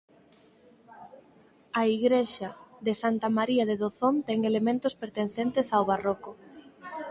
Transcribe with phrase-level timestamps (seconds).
[1.79, 2.49] A igrexa
[2.85, 6.31] de Santa María de Dozón ten elementos pertencentes ao barroco.